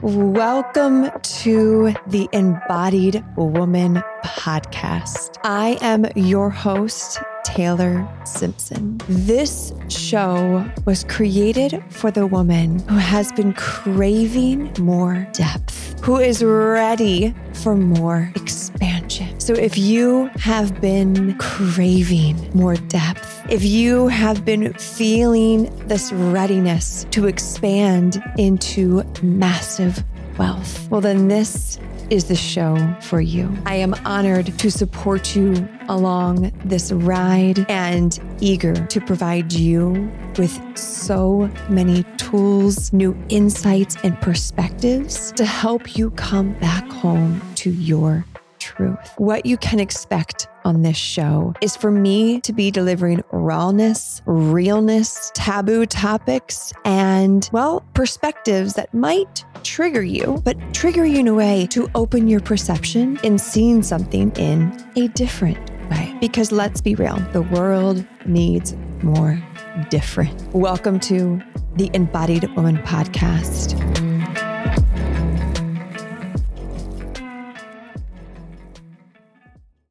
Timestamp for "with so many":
40.36-42.02